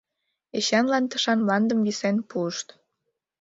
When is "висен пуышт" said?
1.85-2.67